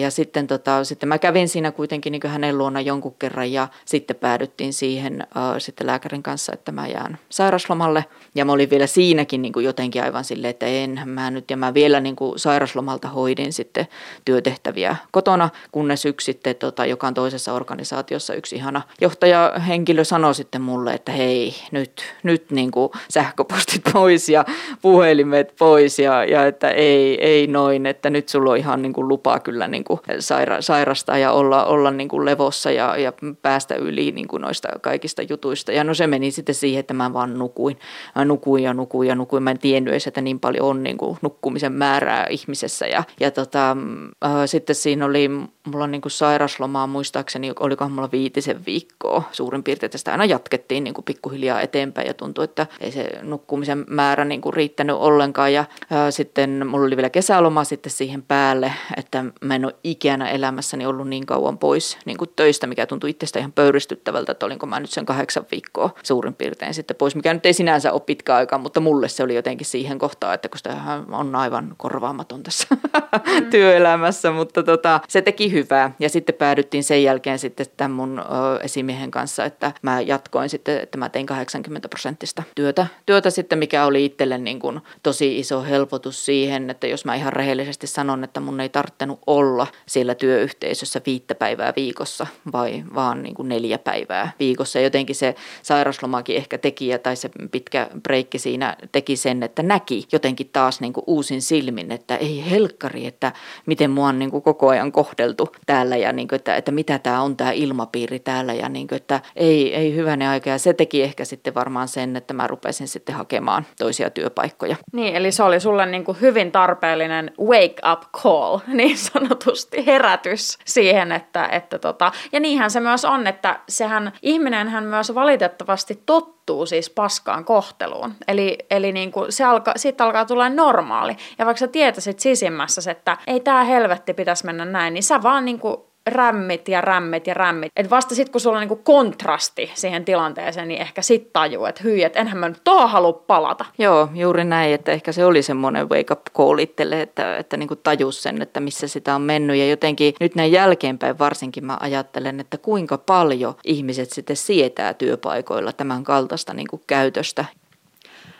[0.00, 3.68] ja sitten, tota, sitten mä kävin siinä kuitenkin niin kuin hänen luona jonkun kerran ja
[3.84, 5.26] sitten päädyttiin siihen
[5.58, 10.02] sitten lääkärin kanssa, että mä jään sairaslomalle ja mä olin vielä siinäkin niin kuin jotenkin
[10.02, 13.86] aivan silleen, että en mä nyt ja mä vielä niin kuin sairaslomalta hoidin sitten
[14.24, 20.34] työtehtäviä kotona, kunnes yksi sitten, tota, joka on toisessa organisaatiossa yksi ihana ihana johtajahenkilö sanoi
[20.34, 24.44] sitten mulle, että hei, nyt, nyt niin kuin sähköpostit pois ja
[24.82, 29.08] puhelimet pois ja, ja että ei, ei noin, että nyt sulla on ihan niin kuin
[29.08, 33.12] lupa kyllä niin kuin saira, sairastaa ja olla, olla niin kuin levossa ja, ja
[33.42, 35.72] päästä yli niin kuin noista kaikista jutuista.
[35.72, 37.78] Ja no se meni sitten siihen, että mä vaan nukuin.
[38.16, 39.42] Mä nukuin ja nukuin ja nukuin.
[39.42, 42.86] Mä en tiennyt edes, että niin paljon on niin kuin nukkumisen määrää ihmisessä.
[42.86, 43.76] Ja, ja tota,
[44.24, 49.62] äh, sitten siinä oli, mulla on niin kuin sairaslomaa muistaakseni, olikohan mulla viitisen viikkoa suurin
[49.62, 49.90] piirtein.
[49.90, 54.40] Tästä aina jatkettiin niin kuin pikkuhiljaa eteenpäin ja tuntui, että ei se nukkumisen määrä niin
[54.40, 55.52] kuin riittänyt ollenkaan.
[55.52, 60.30] Ja ää, sitten mulla oli vielä kesäloma sitten siihen päälle, että mä en ole ikänä
[60.30, 64.66] elämässäni ollut niin kauan pois niin kuin töistä, mikä tuntui itsestä ihan pöyristyttävältä, että olinko
[64.66, 68.34] mä nyt sen kahdeksan viikkoa suurin piirtein sitten pois, mikä nyt ei sinänsä ole pitkä
[68.34, 70.76] aika, mutta mulle se oli jotenkin siihen kohtaan, että kun sitä
[71.10, 73.50] on aivan korvaamaton tässä mm.
[73.50, 75.94] työelämässä, mutta tota, se teki hyvää.
[75.98, 78.22] Ja sitten päädyttiin sen jälkeen sitten tämän mun
[78.62, 83.84] esimiehen kanssa, että mä jatkoin sitten, että mä tein 80 prosenttista työtä, työtä sitten, mikä
[83.84, 88.40] oli itselle niin kuin tosi iso helpotus siihen, että jos mä ihan rehellisesti sanon, että
[88.40, 94.32] mun ei tarttenut olla siellä työyhteisössä viittä päivää viikossa, vai vaan niin kuin neljä päivää
[94.38, 94.80] viikossa.
[94.80, 100.50] Jotenkin se sairauslomakin ehkä teki, tai se pitkä breikki siinä teki sen, että näki jotenkin
[100.52, 103.32] taas niin kuin uusin silmin, että ei helkkari, että
[103.66, 106.98] miten mua on niin kuin koko ajan kohdeltu täällä ja niin kuin, että, että mitä
[106.98, 110.50] tämä on tämä ilmapiiri täällä päällä ja niin kuin, että ei, ei hyvänä aika.
[110.50, 114.76] Ja se teki ehkä sitten varmaan sen, että mä rupesin sitten hakemaan toisia työpaikkoja.
[114.92, 120.58] Niin, eli se oli sulle niin kuin hyvin tarpeellinen wake up call, niin sanotusti herätys
[120.64, 126.66] siihen, että, että tota, ja niinhän se myös on, että sehän ihminenhän myös valitettavasti tottuu
[126.66, 128.14] siis paskaan kohteluun.
[128.28, 131.16] Eli, eli niin kuin se alka, siitä alkaa tulla normaali.
[131.38, 135.44] Ja vaikka sä tietäisit sisimmässä, että ei tämä helvetti pitäisi mennä näin, niin sä vaan
[135.44, 135.76] niin kuin
[136.06, 137.72] rämmit ja rämmit ja rämmit.
[137.76, 141.82] Et vasta sitten, kun sulla on niinku kontrasti siihen tilanteeseen, niin ehkä sit tajuu, että
[141.84, 143.64] hyi, että enhän mä nyt tuohon halua palata.
[143.78, 147.76] Joo, juuri näin, että ehkä se oli semmoinen wake up call itselle, että, että niinku
[147.76, 149.56] tajus sen, että missä sitä on mennyt.
[149.56, 155.72] Ja jotenkin nyt näin jälkeenpäin varsinkin mä ajattelen, että kuinka paljon ihmiset sitten sietää työpaikoilla
[155.72, 157.44] tämän kaltaista niinku käytöstä.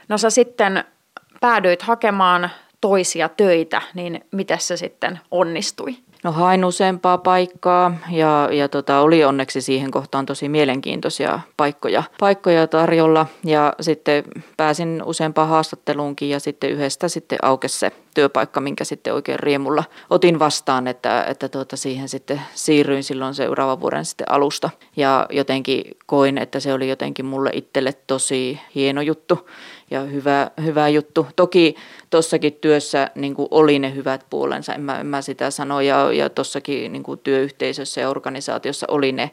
[0.09, 0.85] No sä sitten
[1.41, 5.97] päädyit hakemaan toisia töitä, niin miten se sitten onnistui?
[6.25, 12.67] No hain useampaa paikkaa ja, ja tota, oli onneksi siihen kohtaan tosi mielenkiintoisia paikkoja, paikkoja
[12.67, 13.27] tarjolla.
[13.45, 14.25] Ja sitten
[14.57, 20.39] pääsin useampaan haastatteluunkin ja sitten yhdestä sitten aukesi se työpaikka, minkä sitten oikein riemulla otin
[20.39, 24.71] vastaan, että, että tuota, siihen sitten siirryin silloin seuraavan vuoden sitten alusta.
[24.97, 29.49] Ja jotenkin koin, että se oli jotenkin mulle itselle tosi hieno juttu
[29.91, 31.27] ja hyvä, hyvä juttu.
[31.37, 31.77] Toki
[32.11, 36.13] tuossakin työssä niin kuin oli ne hyvät puolensa, en mä, en mä sitä sano, ja,
[36.13, 39.31] ja tuossakin niin työyhteisössä ja organisaatiossa oli ne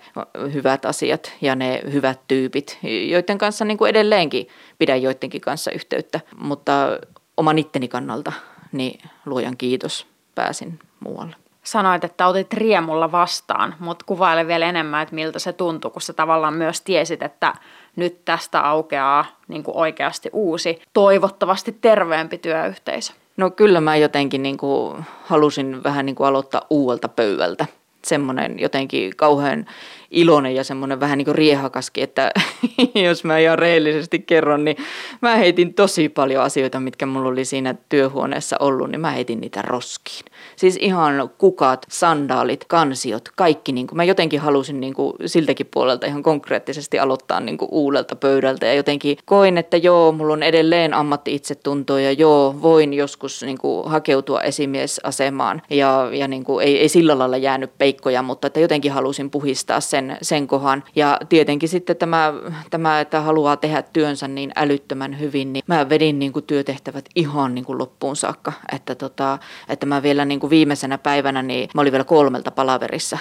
[0.53, 6.19] hyvät asiat ja ne hyvät tyypit, joiden kanssa niin kuin edelleenkin pidän joidenkin kanssa yhteyttä,
[6.39, 6.99] mutta
[7.37, 8.31] oman itteni kannalta,
[8.71, 11.35] niin luojan kiitos, pääsin muualle.
[11.63, 16.13] Sanoit, että otit riemulla vastaan, mutta kuvaile vielä enemmän, että miltä se tuntui, kun sä
[16.13, 17.53] tavallaan myös tiesit, että
[17.95, 23.13] nyt tästä aukeaa niin kuin oikeasti uusi, toivottavasti terveempi työyhteisö.
[23.37, 27.65] No kyllä mä jotenkin niin kuin halusin vähän niin kuin aloittaa uudelta pöydältä.
[28.05, 29.65] Semmoinen jotenkin kauhean
[30.11, 32.31] iloinen ja semmoinen vähän niin kuin riehakaskin, että
[33.07, 34.77] jos mä ihan rehellisesti kerron, niin
[35.21, 39.61] mä heitin tosi paljon asioita, mitkä mulla oli siinä työhuoneessa ollut, niin mä heitin niitä
[39.61, 40.25] roskiin.
[40.55, 43.71] Siis ihan kukat, sandaalit, kansiot, kaikki.
[43.71, 48.15] Niin kuin mä jotenkin halusin niin kuin siltäkin puolelta ihan konkreettisesti aloittaa niin kuin uudelta
[48.15, 53.57] pöydältä ja jotenkin koin, että joo, mulla on edelleen ammatti-itsetunto ja joo, voin joskus niin
[53.57, 58.59] kuin hakeutua esimiesasemaan ja, ja niin kuin ei, ei sillä lailla jäänyt peikkoja, mutta että
[58.59, 60.83] jotenkin halusin puhistaa sen, sen kohan.
[60.95, 62.33] Ja tietenkin sitten tämä,
[62.69, 67.55] tämä, että haluaa tehdä työnsä niin älyttömän hyvin, niin mä vedin niin kuin työtehtävät ihan
[67.55, 68.53] niin kuin loppuun saakka.
[68.71, 69.37] Että, tota,
[69.69, 73.17] että mä vielä niin kuin viimeisenä päivänä, niin mä olin vielä kolmelta palaverissa.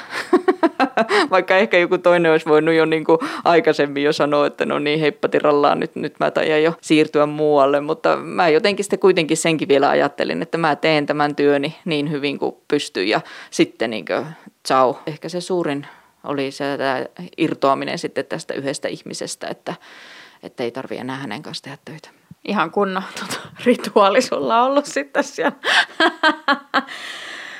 [1.31, 5.01] Vaikka ehkä joku toinen olisi voinut jo niin kuin aikaisemmin jo sanoa, että no niin,
[5.01, 7.81] heippatirallaan, nyt, nyt mä tajan jo siirtyä muualle.
[7.81, 12.39] Mutta mä jotenkin sitten kuitenkin senkin vielä ajattelin, että mä teen tämän työni niin hyvin
[12.39, 14.27] kuin pystyn ja sitten niin kuin,
[14.69, 15.01] ciao.
[15.07, 15.87] Ehkä se suurin
[16.25, 17.05] oli se tämä
[17.39, 19.75] irtoaminen sitten tästä yhdestä ihmisestä, että,
[20.43, 22.26] että ei tarvitse enää hänen kanssa tehdä töitä.
[22.47, 25.57] Ihan kunnon tuota, rituaali sulla ollut sitten siellä.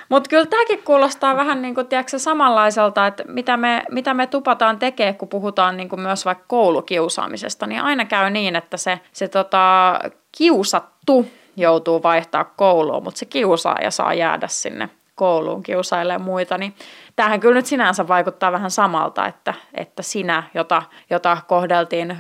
[0.09, 4.79] Mutta kyllä tämäkin kuulostaa vähän niin kuin, tiedätkö, samanlaiselta, että mitä me, mitä me tupataan
[4.79, 9.29] tekee, kun puhutaan niin kuin myös vaikka koulukiusaamisesta, niin aina käy niin, että se, se
[9.29, 9.99] tota,
[10.39, 16.75] kiusattu joutuu vaihtaa kouluun, mutta se kiusaaja saa jäädä sinne kouluun kiusailemaan muita, niin
[17.17, 22.19] tämähän kyllä nyt sinänsä vaikuttaa vähän samalta, että, että sinä, jota, jota kohdeltiin eh,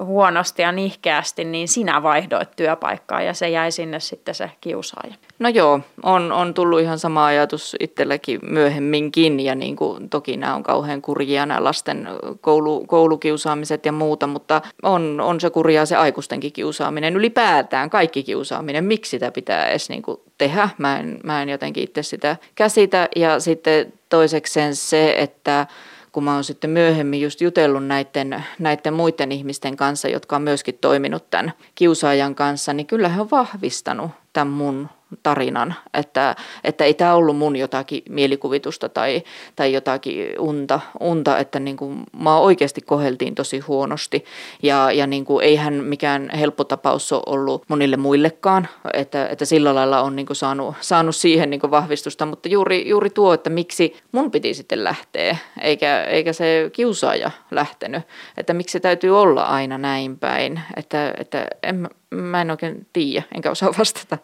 [0.00, 5.14] huonosti ja nihkeästi, niin sinä vaihdoit työpaikkaa ja se jäi sinne sitten se kiusaaja.
[5.38, 10.54] No joo, on, on tullut ihan sama ajatus itselläkin myöhemminkin ja niin kuin, toki nämä
[10.54, 12.08] on kauhean kurjia nämä lasten
[12.40, 18.84] koulu, koulukiusaamiset ja muuta, mutta on, on se kurjaa se aikuistenkin kiusaaminen, ylipäätään kaikki kiusaaminen,
[18.84, 23.08] miksi sitä pitää edes niin kuin tehdä, mä en, mä en jotenkin itse sitä käsitä.
[23.16, 25.66] Ja sitten toisekseen se, että
[26.12, 30.78] kun mä oon sitten myöhemmin just jutellut näiden, näiden muiden ihmisten kanssa, jotka on myöskin
[30.80, 34.88] toiminut tämän kiusaajan kanssa, niin kyllä he on vahvistanut tämän mun
[35.22, 39.22] tarinan, että, että ei tämä ollut mun jotakin mielikuvitusta tai,
[39.56, 44.24] tai jotakin unta, unta että niin kuin, mä oikeasti koheltiin tosi huonosti.
[44.62, 49.74] Ja, ja niin kuin, eihän mikään helppo tapaus ole ollut monille muillekaan, että, että sillä
[49.74, 53.50] lailla on niin kuin saanut, saanut siihen niin kuin vahvistusta, mutta juuri, juuri tuo, että
[53.50, 58.02] miksi mun piti sitten lähteä, eikä, eikä se kiusaaja lähtenyt,
[58.36, 63.22] että miksi se täytyy olla aina näin päin, että, että en, mä en oikein tiedä,
[63.34, 64.18] enkä osaa vastata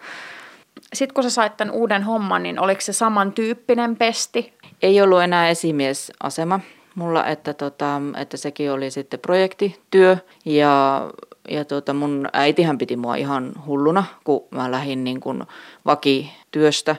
[0.95, 4.53] sitten kun sä sait tämän uuden homman, niin oliko se samantyyppinen pesti?
[4.83, 6.61] Ei ollut enää esimiesasema
[6.95, 11.03] mulla, että, tota, että sekin oli sitten projektityö ja,
[11.51, 15.43] ja tota mun äitihän piti mua ihan hulluna, kun mä lähdin niin kuin
[15.87, 16.97] vakityöstä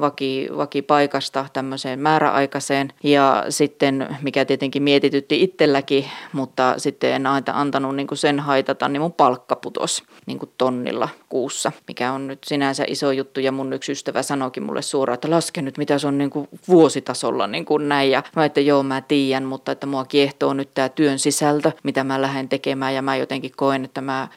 [0.00, 2.92] vaki, vakipaikasta tämmöiseen määräaikaiseen.
[3.02, 8.88] Ja sitten, mikä tietenkin mietitytti itselläkin, mutta sitten en aina antanut niin kuin sen haitata,
[8.88, 13.40] niin mun palkka putosi niin kuin tonnilla kuussa, mikä on nyt sinänsä iso juttu.
[13.40, 16.48] Ja mun yksi ystävä sanoikin mulle suoraan, että laske nyt, mitä se on niin kuin
[16.68, 18.10] vuositasolla niin kuin näin.
[18.10, 22.04] Ja mä että joo, mä tiedän, mutta että mua kiehtoo nyt tämä työn sisältö, mitä
[22.04, 22.94] mä lähden tekemään.
[22.94, 24.28] Ja mä jotenkin koen, että mä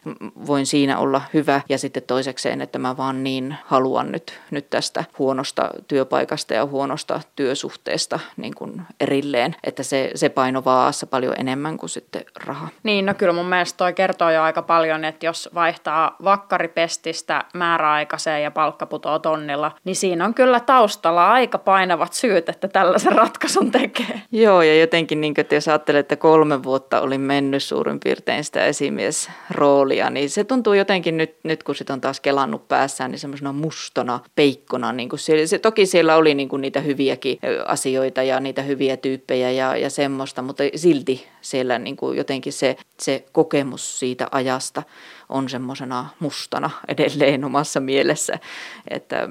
[0.48, 1.62] voin siinä olla hyvä.
[1.70, 7.22] Ja sitten toisekseen, että mä vaan niin haluan nyt, nyt tästä huonosta työpaikasta ja huonosta
[7.36, 12.68] työsuhteesta niin kuin erilleen, että se, se paino vaassa paljon enemmän kuin sitten raha.
[12.84, 18.44] Niin, no kyllä mun mielestä toi kertoo jo aika paljon, että jos vaihtaa vakkaripestistä määräaikaiseen
[18.44, 23.72] ja palkka putoo tonnilla, niin siinä on kyllä taustalla aika painavat syyt, että tällaisen ratkaisun
[23.72, 24.22] tekee.
[24.32, 28.66] Joo, ja jotenkin niin kuin, jos ajattelee, että kolme vuotta oli mennyt suurin piirtein sitä
[28.66, 33.54] esimiesroolia, niin se tuntuu jotenkin nyt, nyt kun sit on taas kelannut päässään, niin semmoisena
[33.54, 38.62] mustona peikkona niin kuin se, toki siellä oli niin kuin niitä hyviäkin asioita ja niitä
[38.62, 44.28] hyviä tyyppejä ja, ja semmoista, mutta silti siellä niin kuin jotenkin se, se kokemus siitä
[44.32, 44.84] ajasta
[45.30, 48.40] on semmoisena mustana edelleen omassa mielessä,
[48.88, 49.30] että,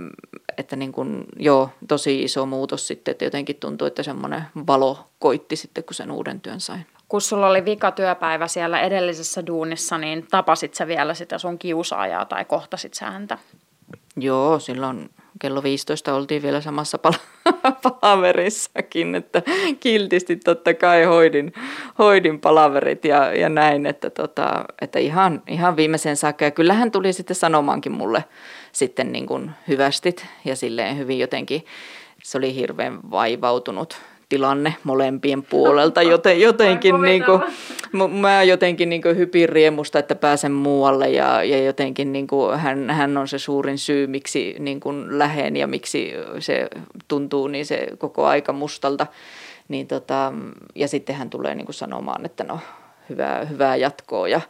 [0.59, 5.57] että niin kuin, joo, tosi iso muutos sitten, että jotenkin tuntuu, että semmoinen valo koitti
[5.57, 10.27] sitten, kun sen uuden työn sain kun sulla oli vika työpäivä siellä edellisessä duunissa, niin
[10.31, 13.39] tapasit sä vielä sitä sun kiusaajaa tai kohtasit sä häntä?
[14.17, 19.43] Joo, silloin kello 15 oltiin vielä samassa pal- palaverissakin, että
[19.81, 21.53] kiltisti totta kai hoidin,
[21.99, 26.45] hoidin palaverit ja, ja näin, että, tota, että ihan, ihan viimeisen saakka.
[26.45, 28.25] Ja kyllähän tuli sitten sanomaankin mulle
[28.73, 31.65] sitten niin kuin hyvästit ja silleen hyvin jotenkin,
[32.23, 37.43] se oli hirveän vaivautunut tilanne molempien puolelta, joten jotenkin niin kuin,
[38.21, 42.91] mä jotenkin niin kuin hypin riemusta, että pääsen muualle ja, ja jotenkin niin kuin hän,
[42.91, 46.69] hän on se suurin syy, miksi niin kuin lähen ja miksi se
[47.09, 49.07] tuntuu niin se koko aika mustalta.
[49.69, 50.33] Niin tota,
[50.75, 52.61] ja sitten hän tulee niin kuin sanomaan, että no
[53.09, 54.41] hyvää, hyvää jatkoa ja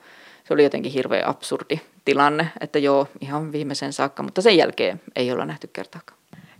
[0.44, 5.32] se oli jotenkin hirveän absurdi tilanne, että joo, ihan viimeisen saakka, mutta sen jälkeen ei
[5.32, 6.15] olla nähty kertaakaan.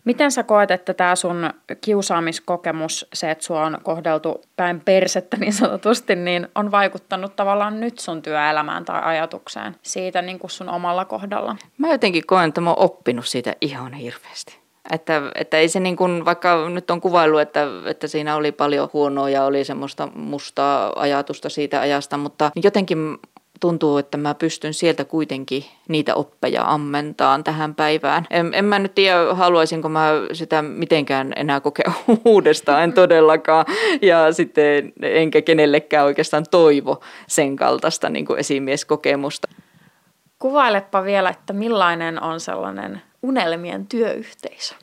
[0.06, 5.52] Miten sä koet, että tämä sun kiusaamiskokemus, se, että sua on kohdeltu päin persettä niin
[5.52, 11.04] sanotusti, niin on vaikuttanut tavallaan nyt sun työelämään tai ajatukseen siitä niin kuin sun omalla
[11.04, 11.56] kohdalla?
[11.78, 14.58] Mä jotenkin koen, että mä oon oppinut siitä ihan hirveästi.
[14.92, 18.88] Että, että ei se niin kuin, vaikka nyt on kuvailu, että, että siinä oli paljon
[18.92, 23.18] huonoa ja oli semmoista mustaa ajatusta siitä ajasta, mutta jotenkin
[23.60, 28.26] tuntuu, että mä pystyn sieltä kuitenkin niitä oppeja ammentaan tähän päivään.
[28.30, 31.92] En, en mä nyt tiedä, haluaisinko mä sitä mitenkään enää kokea
[32.24, 33.66] uudestaan, en todellakaan.
[34.02, 39.48] Ja sitten enkä kenellekään oikeastaan toivo sen kaltaista niin kuin esimieskokemusta.
[40.38, 44.74] Kuvailepa vielä, että millainen on sellainen unelmien työyhteisö?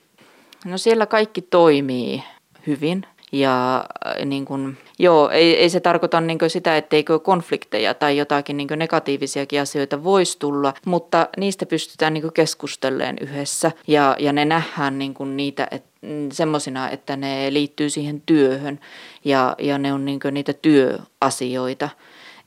[0.66, 2.24] No siellä kaikki toimii
[2.68, 8.18] hyvin ja äh, niin kuin, joo, ei, ei se tarkoita niin sitä, etteikö konflikteja tai
[8.18, 13.72] jotakin niin negatiivisiakin asioita voisi tulla, mutta niistä pystytään niin keskustelemaan yhdessä.
[13.88, 18.80] Ja, ja ne nähdään niin niitä, että mm, semmoisina, että ne liittyy siihen työhön
[19.26, 21.90] ja, ja ne on niin niitä työasioita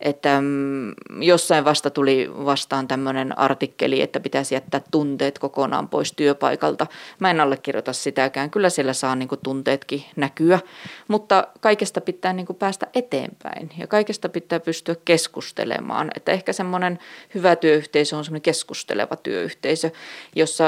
[0.00, 6.86] että mm, jossain vasta tuli vastaan tämmöinen artikkeli, että pitäisi jättää tunteet kokonaan pois työpaikalta.
[7.18, 8.50] Mä en allekirjoita sitäkään.
[8.50, 10.60] Kyllä siellä saa niin kuin, tunteetkin näkyä,
[11.08, 16.10] mutta kaikesta pitää niin kuin, päästä eteenpäin ja kaikesta pitää pystyä keskustelemaan.
[16.16, 16.98] Että ehkä semmoinen
[17.34, 19.90] hyvä työyhteisö on semmoinen keskusteleva työyhteisö,
[20.34, 20.64] jossa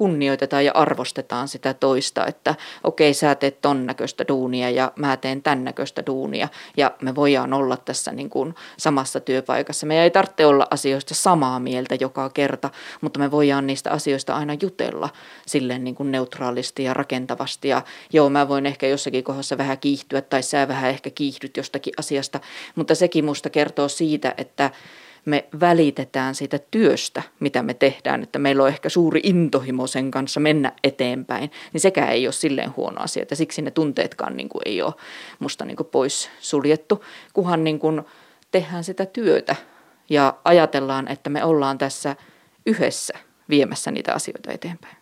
[0.00, 5.42] kunnioitetaan ja arvostetaan sitä toista, että okei, sä teet ton näköistä duunia ja mä teen
[5.42, 9.86] tämän näköistä duunia ja me voidaan olla tässä niin kuin samassa työpaikassa.
[9.86, 14.56] Me ei tarvitse olla asioista samaa mieltä joka kerta, mutta me voidaan niistä asioista aina
[14.62, 15.08] jutella
[15.46, 17.82] silleen niin kuin neutraalisti ja rakentavasti ja
[18.12, 22.40] joo, mä voin ehkä jossakin kohdassa vähän kiihtyä tai sä vähän ehkä kiihdyt jostakin asiasta,
[22.74, 24.70] mutta sekin musta kertoo siitä, että
[25.24, 30.40] me välitetään siitä työstä, mitä me tehdään, että meillä on ehkä suuri intohimo sen kanssa
[30.40, 34.62] mennä eteenpäin, niin sekään ei ole silleen huono asia, että siksi ne tunteetkaan niin kuin
[34.64, 34.94] ei ole
[35.38, 38.02] musta niin kuin pois suljettu, kunhan niin kuin
[38.50, 39.56] tehdään sitä työtä
[40.10, 42.16] ja ajatellaan, että me ollaan tässä
[42.66, 43.14] yhdessä
[43.50, 44.96] viemässä niitä asioita eteenpäin.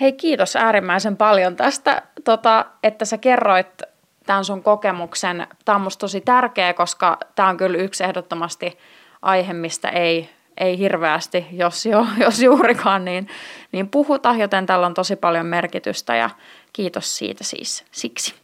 [0.00, 3.82] Hei kiitos äärimmäisen paljon tästä, tota, että sä kerroit
[4.26, 5.46] tämän sun kokemuksen.
[5.64, 8.78] Tämä on musta tosi tärkeä, koska tämä on kyllä yksi ehdottomasti
[9.22, 13.28] aihe, mistä ei, ei hirveästi, jos, jo, jos juurikaan, niin,
[13.72, 16.30] niin puhuta, joten tällä on tosi paljon merkitystä ja
[16.72, 18.34] kiitos siitä siis siksi.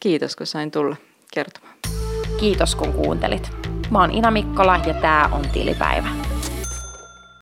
[0.00, 0.96] Kiitos, kun sain tulla
[1.34, 1.74] kertomaan.
[2.40, 3.50] Kiitos, kun kuuntelit.
[3.90, 6.27] Mä oon Ina Mikkola ja tää on Tilipäivä.